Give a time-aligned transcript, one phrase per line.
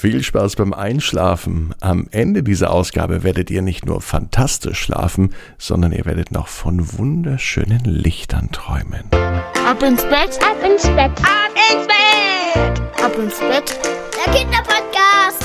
[0.00, 1.74] Viel Spaß beim Einschlafen.
[1.80, 6.96] Am Ende dieser Ausgabe werdet ihr nicht nur fantastisch schlafen, sondern ihr werdet noch von
[6.96, 9.02] wunderschönen Lichtern träumen.
[9.10, 13.76] Ab ins Bett, Ab ins Bett, ab ins Bett, ab ins Bett.
[14.24, 15.44] der Kinderpodcast.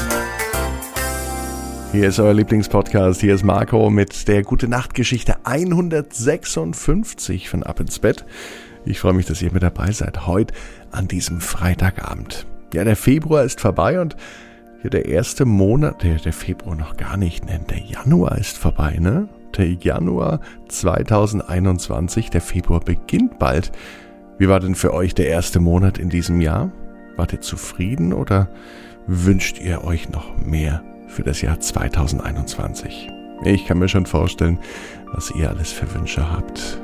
[1.92, 3.22] Hier ist euer Lieblingspodcast.
[3.22, 8.24] Hier ist Marco mit der Gute Nacht Geschichte 156 von Ab ins Bett.
[8.86, 10.28] Ich freue mich, dass ihr mit dabei seid.
[10.28, 10.54] Heute
[10.92, 12.46] an diesem Freitagabend.
[12.74, 14.16] Ja, der Februar ist vorbei und
[14.82, 17.70] hier der erste Monat, der, der Februar noch gar nicht nennt.
[17.70, 19.30] Der Januar ist vorbei, ne?
[19.56, 23.72] Der Januar 2021, der Februar beginnt bald.
[24.40, 26.72] Wie war denn für euch der erste Monat in diesem Jahr?
[27.16, 28.50] Wart ihr zufrieden oder
[29.06, 33.10] wünscht ihr euch noch mehr für das Jahr 2021?
[33.46, 34.58] Ich kann mir schon vorstellen,
[35.14, 36.82] was ihr alles für Wünsche habt.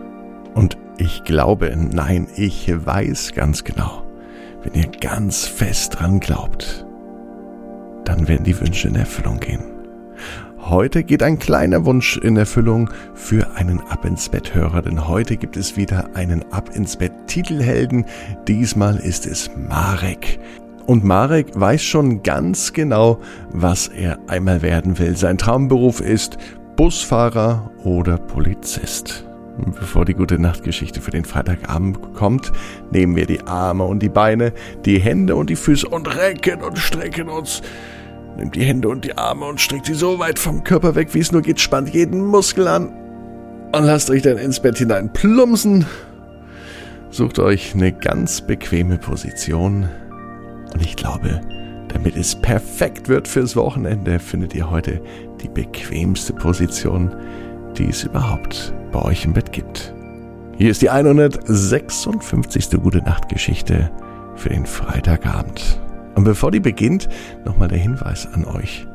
[0.53, 4.03] Und ich glaube, nein, ich weiß ganz genau,
[4.63, 6.85] wenn ihr ganz fest dran glaubt,
[8.05, 9.63] dann werden die Wünsche in Erfüllung gehen.
[10.61, 15.37] Heute geht ein kleiner Wunsch in Erfüllung für einen Ab ins Bett Hörer, denn heute
[15.37, 18.05] gibt es wieder einen Ab ins Bett Titelhelden.
[18.47, 20.39] Diesmal ist es Marek.
[20.85, 23.19] Und Marek weiß schon ganz genau,
[23.51, 25.15] was er einmal werden will.
[25.15, 26.37] Sein Traumberuf ist
[26.75, 29.28] Busfahrer oder Polizist.
[29.79, 32.51] Bevor die gute Nachtgeschichte für den Freitagabend kommt,
[32.91, 34.53] nehmen wir die Arme und die Beine,
[34.85, 37.61] die Hände und die Füße und recken und strecken uns.
[38.37, 41.19] Nehmt die Hände und die Arme und streckt sie so weit vom Körper weg, wie
[41.19, 42.87] es nur geht, spannt jeden Muskel an
[43.71, 45.85] und lasst euch dann ins Bett hinein plumpsen.
[47.11, 49.89] Sucht euch eine ganz bequeme Position
[50.73, 51.41] und ich glaube,
[51.87, 55.01] damit es perfekt wird fürs Wochenende, findet ihr heute
[55.41, 57.11] die bequemste Position,
[57.77, 59.93] die es überhaupt bei euch im Bett gibt.
[60.57, 62.69] Hier ist die 156.
[62.81, 63.89] Gute Nacht Geschichte
[64.35, 65.79] für den Freitagabend.
[66.15, 67.07] Und bevor die beginnt,
[67.45, 68.85] nochmal der Hinweis an euch.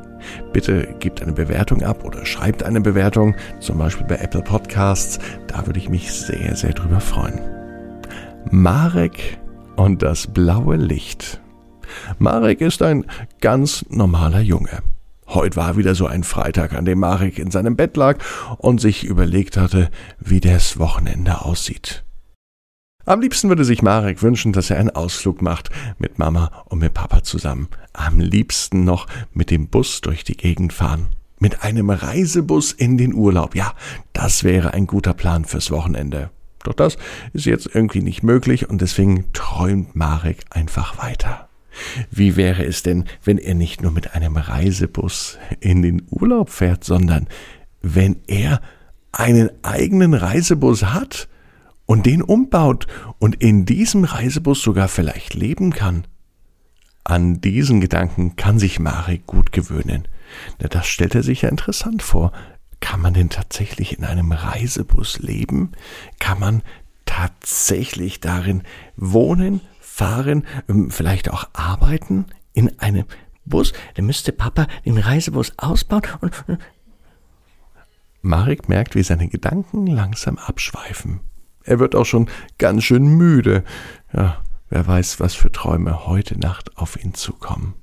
[0.53, 5.19] Bitte gebt eine Bewertung ab oder schreibt eine Bewertung, zum Beispiel bei Apple Podcasts.
[5.47, 7.39] Da würde ich mich sehr, sehr drüber freuen.
[8.51, 9.39] Marek
[9.75, 11.41] und das blaue Licht.
[12.19, 13.05] Marek ist ein
[13.41, 14.81] ganz normaler Junge.
[15.27, 18.19] Heute war wieder so ein Freitag, an dem Marek in seinem Bett lag
[18.57, 22.03] und sich überlegt hatte, wie das Wochenende aussieht.
[23.07, 25.69] Am liebsten würde sich Marek wünschen, dass er einen Ausflug macht
[25.99, 27.69] mit Mama und mit Papa zusammen.
[27.93, 31.07] Am liebsten noch mit dem Bus durch die Gegend fahren.
[31.37, 33.55] Mit einem Reisebus in den Urlaub.
[33.55, 33.73] Ja,
[34.13, 36.31] das wäre ein guter Plan fürs Wochenende.
[36.63, 36.97] Doch das
[37.33, 41.47] ist jetzt irgendwie nicht möglich und deswegen träumt Marek einfach weiter.
[42.11, 46.83] Wie wäre es denn, wenn er nicht nur mit einem Reisebus in den Urlaub fährt,
[46.83, 47.27] sondern
[47.81, 48.61] wenn er
[49.11, 51.27] einen eigenen Reisebus hat
[51.85, 52.87] und den umbaut
[53.19, 56.05] und in diesem Reisebus sogar vielleicht leben kann?
[57.03, 60.07] An diesen Gedanken kann sich Marek gut gewöhnen.
[60.57, 62.31] Das stellt er sich ja interessant vor.
[62.79, 65.71] Kann man denn tatsächlich in einem Reisebus leben?
[66.19, 66.63] Kann man
[67.05, 68.63] tatsächlich darin
[68.97, 69.61] wohnen,
[69.95, 73.05] fahren, ähm, vielleicht auch arbeiten in einem
[73.45, 73.73] Bus?
[73.93, 76.43] Dann müsste Papa den Reisebus ausbauen und.
[78.21, 81.21] Marek merkt, wie seine Gedanken langsam abschweifen.
[81.63, 83.63] Er wird auch schon ganz schön müde.
[84.11, 87.75] Ja, wer weiß, was für Träume heute Nacht auf ihn zukommen.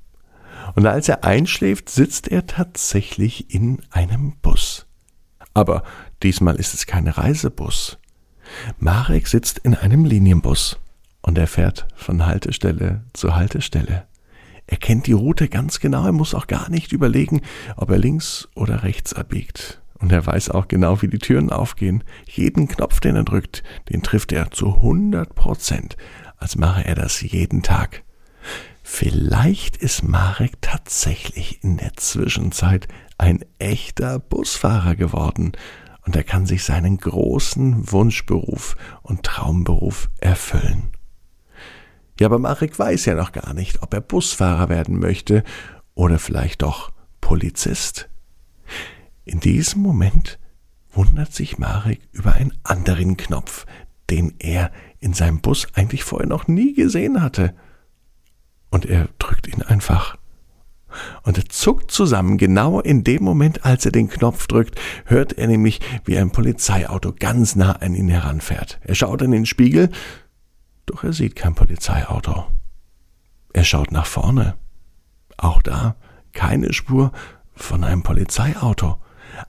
[0.75, 4.87] Und als er einschläft, sitzt er tatsächlich in einem Bus.
[5.55, 5.84] Aber
[6.23, 7.99] diesmal ist es kein Reisebus.
[8.79, 10.79] Marek sitzt in einem Linienbus
[11.22, 14.06] und er fährt von Haltestelle zu Haltestelle.
[14.66, 17.41] Er kennt die Route ganz genau, er muss auch gar nicht überlegen,
[17.77, 19.81] ob er links oder rechts abbiegt.
[19.99, 22.03] Und er weiß auch genau, wie die Türen aufgehen.
[22.27, 25.97] Jeden Knopf, den er drückt, den trifft er zu 100 Prozent,
[26.38, 28.03] als mache er das jeden Tag.
[28.82, 35.53] Vielleicht ist Marek tatsächlich in der Zwischenzeit ein echter Busfahrer geworden
[36.05, 40.91] und er kann sich seinen großen Wunschberuf und Traumberuf erfüllen.
[42.22, 45.43] Ja, aber Marek weiß ja noch gar nicht, ob er Busfahrer werden möchte
[45.94, 48.08] oder vielleicht doch Polizist.
[49.25, 50.38] In diesem Moment
[50.93, 53.67] wundert sich Marek über einen anderen Knopf,
[54.08, 54.70] den er
[55.00, 57.56] in seinem Bus eigentlich vorher noch nie gesehen hatte.
[58.70, 60.17] Und er drückt ihn einfach.
[61.25, 62.38] Und er zuckt zusammen.
[62.38, 67.14] Genau in dem Moment, als er den Knopf drückt, hört er nämlich, wie ein Polizeiauto
[67.19, 68.79] ganz nah an ihn heranfährt.
[68.85, 69.91] Er schaut in den Spiegel,
[70.87, 72.46] doch er sieht kein Polizeiauto.
[73.52, 74.56] Er schaut nach vorne.
[75.37, 75.96] Auch da
[76.32, 77.12] keine Spur
[77.55, 78.96] von einem Polizeiauto.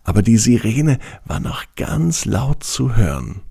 [0.04, 3.42] Aber die Sirene war noch ganz laut zu hören.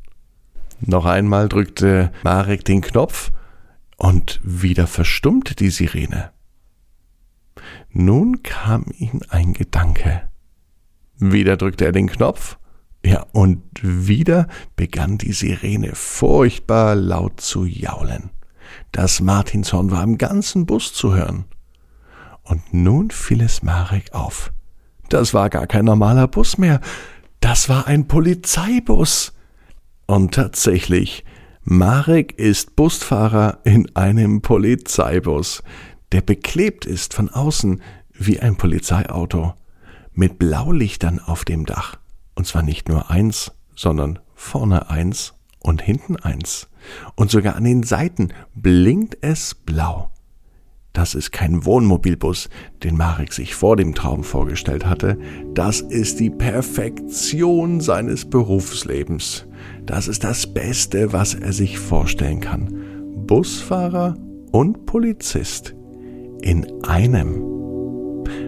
[0.80, 3.30] Noch einmal drückte Marek den Knopf
[3.96, 6.32] und wieder verstummt die Sirene.
[7.90, 10.28] Nun kam ihm ein Gedanke.
[11.18, 12.58] Wieder drückte er den Knopf,
[13.04, 14.46] ja, und wieder
[14.76, 18.30] begann die Sirene furchtbar laut zu jaulen.
[18.92, 21.44] Das Martinshorn war im ganzen Bus zu hören.
[22.44, 24.52] Und nun fiel es Marek auf.
[25.08, 26.80] Das war gar kein normaler Bus mehr,
[27.40, 29.32] das war ein Polizeibus.
[30.06, 31.24] Und tatsächlich,
[31.64, 35.62] Marek ist Busfahrer in einem Polizeibus,
[36.12, 37.82] der beklebt ist von außen
[38.12, 39.54] wie ein Polizeiauto,
[40.12, 42.01] mit Blaulichtern auf dem Dach.
[42.34, 46.68] Und zwar nicht nur eins, sondern vorne eins und hinten eins.
[47.14, 50.10] Und sogar an den Seiten blinkt es blau.
[50.92, 52.50] Das ist kein Wohnmobilbus,
[52.82, 55.18] den Marek sich vor dem Traum vorgestellt hatte.
[55.54, 59.46] Das ist die Perfektion seines Berufslebens.
[59.86, 63.24] Das ist das Beste, was er sich vorstellen kann.
[63.26, 64.16] Busfahrer
[64.50, 65.74] und Polizist
[66.42, 67.42] in einem.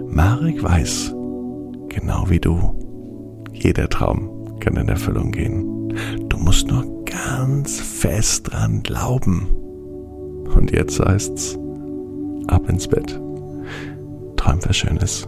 [0.06, 1.14] Marek weiß,
[1.88, 2.83] genau wie du,
[3.64, 5.94] jeder Traum kann in Erfüllung gehen.
[6.28, 9.49] Du musst nur ganz fest dran glauben.
[10.55, 11.58] Und jetzt heißt's,
[12.46, 13.19] ab ins Bett.
[14.37, 15.26] Träum was Schönes.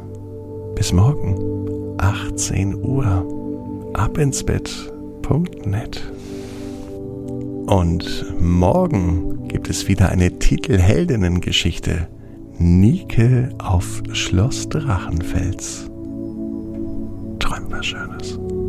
[0.74, 3.90] Bis morgen, 18 Uhr.
[3.94, 6.12] Ab ins Bett.net.
[7.66, 12.08] Und morgen gibt es wieder eine Titelheldinnengeschichte.
[12.58, 15.90] Nike auf Schloss Drachenfels.
[17.76, 18.65] Träum was Schönes.